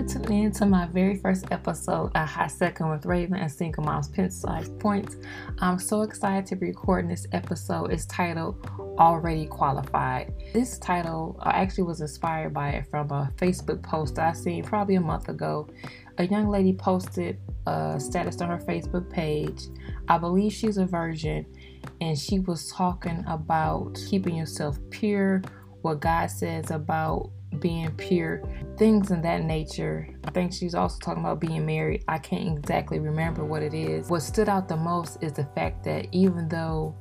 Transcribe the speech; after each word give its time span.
for 0.00 0.08
tuning 0.08 0.44
in 0.44 0.52
to 0.52 0.64
my 0.64 0.86
very 0.86 1.16
first 1.16 1.44
episode 1.50 2.10
of 2.14 2.28
Hot 2.28 2.50
Second 2.50 2.90
with 2.90 3.04
Raven 3.04 3.36
and 3.36 3.52
Single 3.52 3.84
Moms 3.84 4.08
Pencil 4.08 4.48
Size 4.48 4.70
Points. 4.78 5.16
I'm 5.58 5.78
so 5.78 6.02
excited 6.02 6.46
to 6.46 6.56
be 6.56 6.68
recording 6.68 7.10
this 7.10 7.26
episode. 7.32 7.92
It's 7.92 8.06
titled 8.06 8.66
Already 8.98 9.46
Qualified. 9.46 10.32
This 10.54 10.78
title 10.78 11.38
uh, 11.40 11.50
actually 11.52 11.84
was 11.84 12.00
inspired 12.00 12.54
by 12.54 12.70
it 12.70 12.86
from 12.90 13.10
a 13.10 13.30
Facebook 13.36 13.82
post 13.82 14.18
I 14.18 14.32
seen 14.32 14.64
probably 14.64 14.94
a 14.94 15.00
month 15.00 15.28
ago. 15.28 15.68
A 16.16 16.26
young 16.26 16.48
lady 16.48 16.72
posted 16.72 17.38
a 17.66 18.00
status 18.00 18.40
on 18.40 18.48
her 18.48 18.58
Facebook 18.58 19.10
page. 19.10 19.64
I 20.08 20.16
believe 20.16 20.52
she's 20.52 20.78
a 20.78 20.86
virgin, 20.86 21.44
and 22.00 22.18
she 22.18 22.38
was 22.38 22.72
talking 22.72 23.22
about 23.26 23.98
keeping 24.08 24.34
yourself 24.34 24.78
pure, 24.88 25.42
what 25.82 26.00
God 26.00 26.30
says 26.30 26.70
about 26.70 27.30
being 27.58 27.90
pure, 27.92 28.42
things 28.78 29.10
in 29.10 29.20
that 29.22 29.44
nature. 29.44 30.08
I 30.24 30.30
think 30.30 30.52
she's 30.52 30.74
also 30.74 30.98
talking 30.98 31.22
about 31.22 31.40
being 31.40 31.66
married. 31.66 32.04
I 32.08 32.18
can't 32.18 32.58
exactly 32.58 32.98
remember 32.98 33.44
what 33.44 33.62
it 33.62 33.74
is. 33.74 34.08
What 34.08 34.22
stood 34.22 34.48
out 34.48 34.68
the 34.68 34.76
most 34.76 35.22
is 35.22 35.32
the 35.32 35.44
fact 35.54 35.84
that 35.84 36.06
even 36.12 36.48
though 36.48 36.94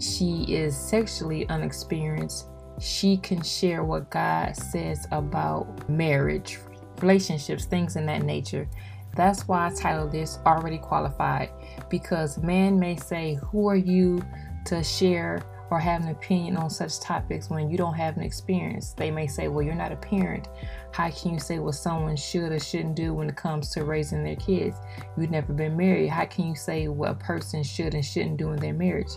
she 0.00 0.44
is 0.48 0.76
sexually 0.76 1.48
unexperienced, 1.48 2.48
she 2.80 3.16
can 3.18 3.42
share 3.42 3.84
what 3.84 4.10
God 4.10 4.56
says 4.56 5.06
about 5.12 5.88
marriage, 5.88 6.58
relationships, 7.00 7.64
things 7.64 7.96
in 7.96 8.06
that 8.06 8.22
nature. 8.22 8.68
That's 9.14 9.46
why 9.46 9.68
I 9.68 9.74
titled 9.74 10.10
this 10.10 10.38
Already 10.44 10.78
Qualified 10.78 11.50
because 11.88 12.38
man 12.38 12.80
may 12.80 12.96
say, 12.96 13.38
Who 13.50 13.68
are 13.68 13.76
you 13.76 14.20
to 14.66 14.82
share 14.82 15.42
or 15.74 15.80
have 15.80 16.02
an 16.02 16.08
opinion 16.08 16.56
on 16.56 16.70
such 16.70 17.00
topics 17.00 17.50
when 17.50 17.68
you 17.68 17.76
don't 17.76 17.94
have 17.94 18.16
an 18.16 18.22
experience. 18.22 18.92
They 18.92 19.10
may 19.10 19.26
say, 19.26 19.48
Well, 19.48 19.64
you're 19.64 19.74
not 19.74 19.90
a 19.90 19.96
parent. 19.96 20.48
How 20.92 21.10
can 21.10 21.32
you 21.32 21.40
say 21.40 21.58
what 21.58 21.74
someone 21.74 22.14
should 22.14 22.52
or 22.52 22.60
shouldn't 22.60 22.94
do 22.94 23.12
when 23.12 23.28
it 23.28 23.34
comes 23.34 23.70
to 23.70 23.84
raising 23.84 24.22
their 24.22 24.36
kids? 24.36 24.76
You've 25.16 25.32
never 25.32 25.52
been 25.52 25.76
married. 25.76 26.10
How 26.10 26.26
can 26.26 26.46
you 26.46 26.54
say 26.54 26.86
what 26.86 27.10
a 27.10 27.14
person 27.14 27.64
should 27.64 27.94
and 27.94 28.04
shouldn't 28.04 28.36
do 28.36 28.52
in 28.52 28.60
their 28.60 28.72
marriage? 28.72 29.10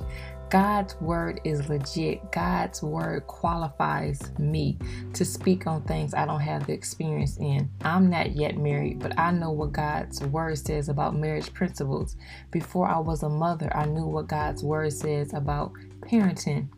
God's 0.49 0.95
word 1.01 1.41
is 1.43 1.67
legit. 1.67 2.31
God's 2.31 2.81
word 2.81 3.27
qualifies 3.27 4.31
me 4.39 4.77
to 5.13 5.25
speak 5.25 5.67
on 5.67 5.81
things 5.81 6.13
I 6.13 6.25
don't 6.25 6.39
have 6.39 6.67
the 6.67 6.73
experience 6.73 7.35
in. 7.37 7.69
I'm 7.81 8.09
not 8.09 8.31
yet 8.31 8.57
married, 8.57 8.99
but 8.99 9.19
I 9.19 9.31
know 9.31 9.51
what 9.51 9.73
God's 9.73 10.21
word 10.21 10.57
says 10.57 10.87
about 10.87 11.17
marriage 11.17 11.53
principles. 11.53 12.15
Before 12.49 12.87
I 12.87 12.97
was 12.99 13.23
a 13.23 13.29
mother, 13.29 13.69
I 13.75 13.85
knew 13.87 14.05
what 14.05 14.27
God's 14.27 14.63
word 14.63 14.93
says 14.93 15.33
about 15.33 15.73
parenting. 15.99 16.69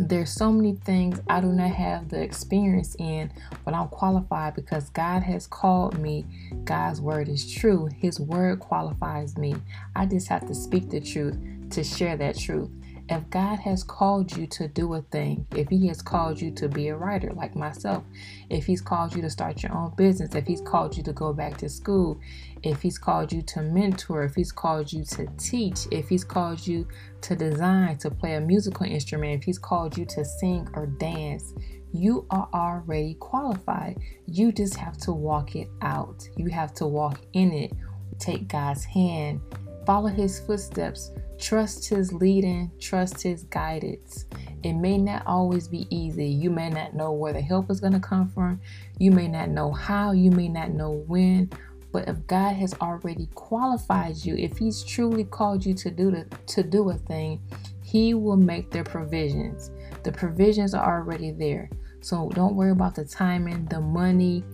There's 0.00 0.30
so 0.30 0.52
many 0.52 0.74
things 0.74 1.20
I 1.28 1.40
do 1.40 1.52
not 1.52 1.70
have 1.70 2.08
the 2.08 2.20
experience 2.20 2.96
in, 2.98 3.30
but 3.64 3.74
I'm 3.74 3.88
qualified 3.88 4.54
because 4.54 4.90
God 4.90 5.22
has 5.22 5.46
called 5.46 5.98
me. 5.98 6.26
God's 6.64 7.00
word 7.00 7.28
is 7.28 7.50
true. 7.50 7.88
His 7.96 8.18
word 8.18 8.58
qualifies 8.58 9.38
me. 9.38 9.54
I 9.94 10.04
just 10.06 10.28
have 10.28 10.46
to 10.48 10.54
speak 10.54 10.90
the 10.90 11.00
truth 11.00 11.38
to 11.70 11.84
share 11.84 12.16
that 12.16 12.36
truth. 12.36 12.70
If 13.10 13.30
God 13.30 13.58
has 13.60 13.82
called 13.82 14.36
you 14.36 14.46
to 14.48 14.68
do 14.68 14.92
a 14.92 15.00
thing, 15.00 15.46
if 15.52 15.68
He 15.68 15.86
has 15.88 16.02
called 16.02 16.38
you 16.38 16.50
to 16.52 16.68
be 16.68 16.88
a 16.88 16.96
writer 16.96 17.32
like 17.32 17.56
myself, 17.56 18.04
if 18.50 18.66
He's 18.66 18.82
called 18.82 19.14
you 19.14 19.22
to 19.22 19.30
start 19.30 19.62
your 19.62 19.74
own 19.74 19.94
business, 19.96 20.34
if 20.34 20.46
He's 20.46 20.60
called 20.60 20.94
you 20.94 21.02
to 21.04 21.14
go 21.14 21.32
back 21.32 21.56
to 21.58 21.70
school, 21.70 22.20
if 22.62 22.82
He's 22.82 22.98
called 22.98 23.32
you 23.32 23.40
to 23.40 23.62
mentor, 23.62 24.24
if 24.24 24.34
He's 24.34 24.52
called 24.52 24.92
you 24.92 25.04
to 25.04 25.26
teach, 25.38 25.86
if 25.90 26.10
He's 26.10 26.22
called 26.22 26.66
you 26.66 26.86
to 27.22 27.34
design, 27.34 27.96
to 27.98 28.10
play 28.10 28.34
a 28.34 28.40
musical 28.42 28.84
instrument, 28.84 29.40
if 29.40 29.44
He's 29.44 29.58
called 29.58 29.96
you 29.96 30.04
to 30.04 30.22
sing 30.22 30.68
or 30.74 30.86
dance, 30.86 31.54
you 31.94 32.26
are 32.30 32.50
already 32.52 33.14
qualified. 33.14 33.98
You 34.26 34.52
just 34.52 34.76
have 34.76 34.98
to 34.98 35.12
walk 35.12 35.56
it 35.56 35.70
out. 35.80 36.28
You 36.36 36.50
have 36.50 36.74
to 36.74 36.86
walk 36.86 37.20
in 37.32 37.54
it. 37.54 37.72
Take 38.18 38.48
God's 38.48 38.84
hand, 38.84 39.40
follow 39.86 40.08
His 40.08 40.40
footsteps 40.40 41.10
Trust 41.38 41.88
His 41.88 42.12
leading, 42.12 42.70
trust 42.80 43.22
His 43.22 43.44
guidance. 43.44 44.26
It 44.62 44.72
may 44.74 44.98
not 44.98 45.24
always 45.26 45.68
be 45.68 45.86
easy. 45.94 46.26
You 46.26 46.50
may 46.50 46.68
not 46.68 46.94
know 46.94 47.12
where 47.12 47.32
the 47.32 47.40
help 47.40 47.70
is 47.70 47.80
going 47.80 47.92
to 47.92 48.00
come 48.00 48.28
from. 48.28 48.60
You 48.98 49.12
may 49.12 49.28
not 49.28 49.48
know 49.48 49.72
how. 49.72 50.12
You 50.12 50.30
may 50.30 50.48
not 50.48 50.70
know 50.70 51.04
when. 51.06 51.50
But 51.92 52.08
if 52.08 52.26
God 52.26 52.54
has 52.56 52.74
already 52.80 53.28
qualified 53.34 54.16
you, 54.16 54.34
if 54.36 54.58
He's 54.58 54.82
truly 54.82 55.24
called 55.24 55.64
you 55.64 55.74
to 55.74 55.90
do 55.90 56.10
the, 56.10 56.26
to 56.46 56.62
do 56.62 56.90
a 56.90 56.94
thing, 56.94 57.40
He 57.82 58.14
will 58.14 58.36
make 58.36 58.70
the 58.70 58.82
provisions. 58.82 59.70
The 60.02 60.12
provisions 60.12 60.74
are 60.74 60.98
already 60.98 61.30
there. 61.30 61.70
So 62.00 62.30
don't 62.34 62.56
worry 62.56 62.72
about 62.72 62.94
the 62.94 63.04
timing, 63.04 63.66
the 63.66 63.80
money, 63.80 64.44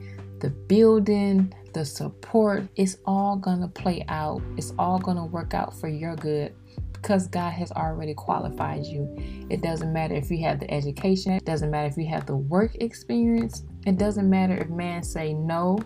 the 0.40 0.50
building, 0.50 1.52
the 1.74 1.84
support. 1.84 2.66
It's 2.76 2.96
all 3.04 3.36
gonna 3.36 3.68
play 3.68 4.04
out. 4.08 4.40
It's 4.56 4.72
all 4.78 4.98
gonna 4.98 5.26
work 5.26 5.52
out 5.52 5.78
for 5.78 5.88
your 5.88 6.16
good 6.16 6.54
because 6.94 7.26
God 7.26 7.50
has 7.50 7.70
already 7.72 8.14
qualified 8.14 8.86
you. 8.86 9.14
It 9.50 9.60
doesn't 9.60 9.92
matter 9.92 10.14
if 10.14 10.30
you 10.30 10.42
have 10.44 10.60
the 10.60 10.70
education, 10.72 11.32
it 11.32 11.44
doesn't 11.44 11.70
matter 11.70 11.88
if 11.88 11.98
you 11.98 12.06
have 12.06 12.24
the 12.24 12.36
work 12.36 12.76
experience, 12.76 13.64
it 13.86 13.98
doesn't 13.98 14.30
matter 14.30 14.56
if 14.56 14.70
man 14.70 15.02
say 15.02 15.34
no. 15.34 15.78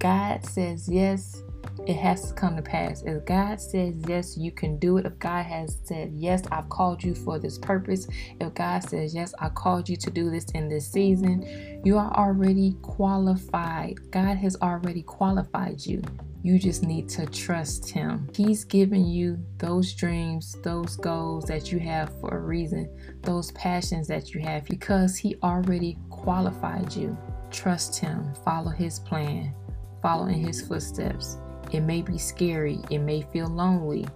God 0.00 0.44
says 0.44 0.88
yes, 0.88 1.42
it 1.86 1.96
has 1.96 2.28
to 2.28 2.34
come 2.34 2.56
to 2.56 2.62
pass. 2.62 3.02
If 3.02 3.24
God 3.24 3.60
says 3.60 3.94
yes, 4.06 4.36
you 4.36 4.52
can 4.52 4.78
do 4.78 4.98
it. 4.98 5.06
If 5.06 5.18
God 5.18 5.44
has 5.46 5.78
said 5.84 6.12
yes, 6.14 6.42
I've 6.50 6.68
called 6.68 7.02
you 7.02 7.14
for 7.14 7.38
this 7.38 7.58
purpose. 7.58 8.06
If 8.40 8.54
God 8.54 8.82
says 8.84 9.14
yes, 9.14 9.34
I 9.38 9.48
called 9.48 9.88
you 9.88 9.96
to 9.96 10.10
do 10.10 10.30
this 10.30 10.44
in 10.54 10.68
this 10.68 10.90
season, 10.90 11.80
you 11.84 11.96
are 11.96 12.12
already 12.14 12.76
qualified. 12.82 13.98
God 14.10 14.36
has 14.36 14.56
already 14.62 15.02
qualified 15.02 15.84
you. 15.84 16.02
You 16.42 16.58
just 16.58 16.82
need 16.82 17.08
to 17.10 17.26
trust 17.26 17.90
Him. 17.90 18.28
He's 18.34 18.64
given 18.64 19.06
you 19.06 19.38
those 19.58 19.92
dreams, 19.92 20.56
those 20.62 20.96
goals 20.96 21.44
that 21.46 21.70
you 21.70 21.78
have 21.80 22.18
for 22.20 22.36
a 22.36 22.40
reason, 22.40 22.88
those 23.22 23.52
passions 23.52 24.06
that 24.08 24.32
you 24.34 24.40
have 24.40 24.64
because 24.64 25.16
He 25.16 25.36
already 25.42 25.98
qualified 26.08 26.94
you. 26.94 27.16
Trust 27.50 27.98
Him, 27.98 28.32
follow 28.44 28.70
His 28.70 28.98
plan, 28.98 29.54
follow 30.02 30.26
in 30.26 30.44
His 30.44 30.62
footsteps. 30.62 31.36
It 31.72 31.80
may 31.80 32.02
be 32.02 32.18
scary, 32.18 32.80
it 32.90 32.98
may 32.98 33.22
feel 33.22 33.48
lonely. 33.48 34.06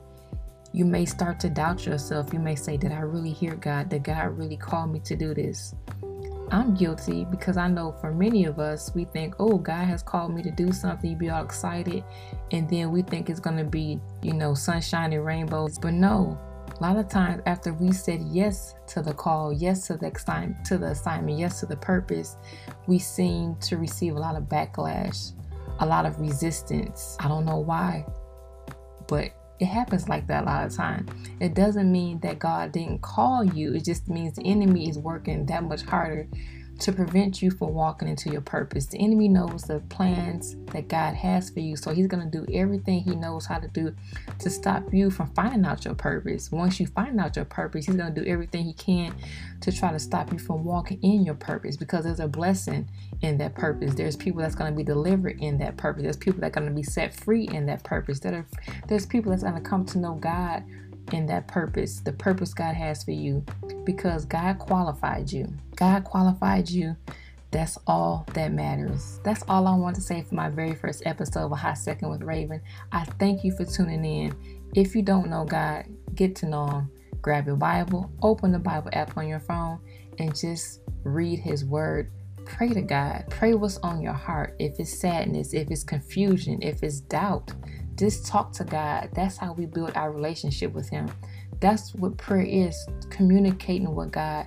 You 0.72 0.84
may 0.84 1.04
start 1.04 1.38
to 1.40 1.48
doubt 1.48 1.86
yourself. 1.86 2.32
You 2.32 2.40
may 2.40 2.56
say, 2.56 2.76
Did 2.76 2.90
I 2.90 3.00
really 3.00 3.30
hear 3.30 3.54
God? 3.54 3.90
Did 3.90 4.02
God 4.02 4.36
really 4.36 4.56
call 4.56 4.88
me 4.88 4.98
to 5.00 5.14
do 5.14 5.32
this? 5.32 5.72
I'm 6.50 6.74
guilty 6.74 7.24
because 7.24 7.56
I 7.56 7.68
know 7.68 7.92
for 8.00 8.12
many 8.12 8.44
of 8.44 8.58
us, 8.58 8.94
we 8.94 9.04
think, 9.04 9.34
oh, 9.38 9.56
God 9.56 9.84
has 9.86 10.02
called 10.02 10.34
me 10.34 10.42
to 10.42 10.50
do 10.50 10.72
something, 10.72 11.10
you 11.10 11.16
be 11.16 11.30
all 11.30 11.44
excited, 11.44 12.04
and 12.50 12.68
then 12.68 12.92
we 12.92 13.02
think 13.02 13.30
it's 13.30 13.40
going 13.40 13.56
to 13.56 13.64
be, 13.64 13.98
you 14.22 14.34
know, 14.34 14.54
sunshine 14.54 15.12
and 15.12 15.24
rainbows. 15.24 15.78
But 15.78 15.94
no, 15.94 16.38
a 16.78 16.82
lot 16.82 16.96
of 16.96 17.08
times 17.08 17.42
after 17.46 17.72
we 17.72 17.92
said 17.92 18.20
yes 18.22 18.74
to 18.88 19.00
the 19.00 19.14
call, 19.14 19.52
yes 19.52 19.86
to 19.86 19.96
the 19.96 20.12
assignment, 20.14 20.64
to 20.66 20.78
the 20.78 20.88
assignment, 20.88 21.38
yes 21.38 21.60
to 21.60 21.66
the 21.66 21.76
purpose, 21.76 22.36
we 22.86 22.98
seem 22.98 23.56
to 23.56 23.76
receive 23.76 24.16
a 24.16 24.18
lot 24.18 24.36
of 24.36 24.44
backlash, 24.44 25.32
a 25.80 25.86
lot 25.86 26.06
of 26.06 26.20
resistance. 26.20 27.16
I 27.20 27.28
don't 27.28 27.44
know 27.44 27.58
why, 27.58 28.06
but 29.08 29.30
it 29.60 29.66
happens 29.66 30.08
like 30.08 30.26
that 30.26 30.44
a 30.44 30.46
lot 30.46 30.66
of 30.66 30.74
time. 30.74 31.08
It 31.40 31.54
doesn't 31.54 31.90
mean 31.90 32.20
that 32.20 32.38
God 32.38 32.72
didn't 32.72 33.02
call 33.02 33.44
you. 33.44 33.74
It 33.74 33.84
just 33.84 34.08
means 34.08 34.34
the 34.34 34.44
enemy 34.44 34.88
is 34.88 34.98
working 34.98 35.46
that 35.46 35.62
much 35.62 35.82
harder 35.82 36.28
to 36.80 36.92
prevent 36.92 37.40
you 37.40 37.50
from 37.50 37.72
walking 37.72 38.08
into 38.08 38.30
your 38.30 38.40
purpose. 38.40 38.86
The 38.86 38.98
enemy 38.98 39.28
knows 39.28 39.62
the 39.62 39.80
plans 39.88 40.56
that 40.72 40.88
God 40.88 41.14
has 41.14 41.50
for 41.50 41.60
you, 41.60 41.76
so 41.76 41.92
he's 41.92 42.06
going 42.06 42.28
to 42.28 42.38
do 42.38 42.46
everything 42.52 43.00
he 43.00 43.14
knows 43.14 43.46
how 43.46 43.58
to 43.58 43.68
do 43.68 43.94
to 44.40 44.50
stop 44.50 44.92
you 44.92 45.10
from 45.10 45.30
finding 45.34 45.64
out 45.64 45.84
your 45.84 45.94
purpose. 45.94 46.50
Once 46.50 46.80
you 46.80 46.86
find 46.86 47.20
out 47.20 47.36
your 47.36 47.44
purpose, 47.44 47.86
he's 47.86 47.96
going 47.96 48.12
to 48.12 48.20
do 48.20 48.26
everything 48.28 48.64
he 48.64 48.72
can 48.72 49.14
to 49.60 49.72
try 49.72 49.92
to 49.92 49.98
stop 49.98 50.32
you 50.32 50.38
from 50.38 50.64
walking 50.64 51.00
in 51.02 51.24
your 51.24 51.34
purpose 51.34 51.76
because 51.76 52.04
there's 52.04 52.20
a 52.20 52.28
blessing 52.28 52.88
in 53.22 53.38
that 53.38 53.54
purpose. 53.54 53.94
There's 53.94 54.16
people 54.16 54.40
that's 54.40 54.54
going 54.54 54.72
to 54.72 54.76
be 54.76 54.84
delivered 54.84 55.40
in 55.40 55.58
that 55.58 55.76
purpose. 55.76 56.02
There's 56.02 56.16
people 56.16 56.40
that 56.40 56.48
are 56.48 56.60
going 56.60 56.68
to 56.68 56.74
be 56.74 56.82
set 56.82 57.14
free 57.14 57.48
in 57.48 57.66
that 57.66 57.84
purpose. 57.84 58.20
there's 58.20 59.06
people 59.06 59.30
that's 59.30 59.42
going 59.42 59.54
to 59.54 59.60
come 59.60 59.84
to 59.86 59.98
know 59.98 60.14
God 60.14 60.64
in 61.12 61.26
that 61.26 61.48
purpose, 61.48 62.00
the 62.00 62.12
purpose 62.12 62.54
God 62.54 62.74
has 62.74 63.04
for 63.04 63.10
you, 63.12 63.44
because 63.84 64.24
God 64.24 64.58
qualified 64.58 65.30
you. 65.30 65.52
God 65.76 66.04
qualified 66.04 66.68
you. 66.68 66.96
That's 67.50 67.78
all 67.86 68.26
that 68.34 68.52
matters. 68.52 69.20
That's 69.22 69.44
all 69.48 69.68
I 69.68 69.76
want 69.76 69.94
to 69.96 70.02
say 70.02 70.22
for 70.22 70.34
my 70.34 70.48
very 70.48 70.74
first 70.74 71.02
episode 71.06 71.44
of 71.44 71.52
A 71.52 71.56
Hot 71.56 71.78
Second 71.78 72.10
with 72.10 72.22
Raven. 72.22 72.60
I 72.90 73.04
thank 73.04 73.44
you 73.44 73.52
for 73.52 73.64
tuning 73.64 74.04
in. 74.04 74.34
If 74.74 74.96
you 74.96 75.02
don't 75.02 75.30
know 75.30 75.44
God, 75.44 75.84
get 76.16 76.34
to 76.36 76.46
know 76.46 76.66
Him. 76.66 76.90
Grab 77.22 77.46
your 77.46 77.56
Bible, 77.56 78.10
open 78.22 78.50
the 78.52 78.58
Bible 78.58 78.90
app 78.92 79.16
on 79.16 79.28
your 79.28 79.40
phone, 79.40 79.78
and 80.18 80.36
just 80.36 80.80
read 81.04 81.38
His 81.38 81.64
Word. 81.64 82.10
Pray 82.44 82.68
to 82.70 82.82
God. 82.82 83.24
Pray 83.30 83.54
what's 83.54 83.78
on 83.78 84.02
your 84.02 84.12
heart. 84.12 84.56
If 84.58 84.78
it's 84.78 84.98
sadness, 84.98 85.54
if 85.54 85.70
it's 85.70 85.84
confusion, 85.84 86.60
if 86.60 86.82
it's 86.82 87.00
doubt, 87.00 87.52
just 87.96 88.26
talk 88.26 88.52
to 88.54 88.64
God. 88.64 89.10
That's 89.14 89.36
how 89.36 89.52
we 89.52 89.66
build 89.66 89.92
our 89.94 90.12
relationship 90.12 90.72
with 90.72 90.88
Him. 90.88 91.10
That's 91.60 91.94
what 91.94 92.16
prayer 92.16 92.46
is 92.46 92.76
communicating 93.10 93.94
with 93.94 94.12
God. 94.12 94.46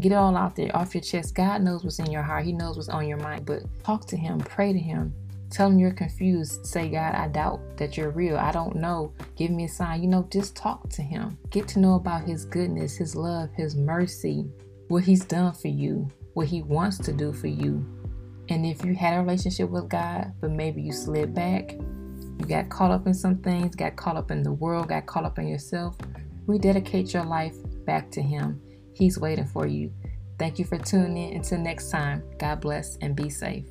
Get 0.00 0.12
it 0.12 0.16
all 0.16 0.36
out 0.36 0.56
there 0.56 0.74
off 0.76 0.94
your 0.94 1.02
chest. 1.02 1.34
God 1.34 1.62
knows 1.62 1.82
what's 1.82 1.98
in 1.98 2.10
your 2.10 2.22
heart, 2.22 2.44
He 2.44 2.52
knows 2.52 2.76
what's 2.76 2.88
on 2.88 3.08
your 3.08 3.18
mind. 3.18 3.46
But 3.46 3.62
talk 3.82 4.06
to 4.06 4.16
Him, 4.16 4.38
pray 4.38 4.72
to 4.72 4.78
Him, 4.78 5.14
Tell 5.50 5.68
him 5.68 5.78
you're 5.78 5.92
confused. 5.92 6.66
Say, 6.66 6.88
God, 6.88 7.14
I 7.14 7.28
doubt 7.28 7.60
that 7.76 7.96
you're 7.96 8.10
real. 8.10 8.36
I 8.36 8.50
don't 8.50 8.76
know. 8.76 9.12
Give 9.36 9.50
me 9.50 9.64
a 9.64 9.68
sign. 9.68 10.02
You 10.02 10.08
know, 10.08 10.26
just 10.30 10.56
talk 10.56 10.88
to 10.90 11.02
him. 11.02 11.38
Get 11.50 11.68
to 11.68 11.78
know 11.78 11.94
about 11.94 12.26
his 12.26 12.44
goodness, 12.44 12.96
his 12.96 13.14
love, 13.14 13.50
his 13.54 13.76
mercy, 13.76 14.46
what 14.88 15.04
he's 15.04 15.24
done 15.24 15.52
for 15.52 15.68
you, 15.68 16.10
what 16.34 16.46
he 16.46 16.62
wants 16.62 16.98
to 16.98 17.12
do 17.12 17.32
for 17.32 17.46
you. 17.46 17.86
And 18.48 18.66
if 18.66 18.84
you 18.84 18.94
had 18.94 19.16
a 19.16 19.20
relationship 19.20 19.70
with 19.70 19.88
God, 19.88 20.32
but 20.40 20.50
maybe 20.50 20.82
you 20.82 20.92
slid 20.92 21.34
back, 21.34 21.74
you 22.38 22.46
got 22.46 22.68
caught 22.68 22.90
up 22.90 23.06
in 23.06 23.14
some 23.14 23.38
things, 23.38 23.74
got 23.74 23.96
caught 23.96 24.16
up 24.16 24.30
in 24.30 24.42
the 24.42 24.52
world, 24.52 24.88
got 24.88 25.06
caught 25.06 25.24
up 25.24 25.38
in 25.38 25.48
yourself, 25.48 25.96
rededicate 26.46 27.12
your 27.12 27.24
life 27.24 27.56
back 27.84 28.10
to 28.12 28.22
him. 28.22 28.60
He's 28.94 29.18
waiting 29.18 29.46
for 29.46 29.66
you. 29.66 29.92
Thank 30.38 30.58
you 30.58 30.64
for 30.64 30.78
tuning 30.78 31.16
in. 31.16 31.36
Until 31.36 31.58
next 31.58 31.90
time, 31.90 32.22
God 32.38 32.60
bless 32.60 32.96
and 32.96 33.16
be 33.16 33.30
safe. 33.30 33.64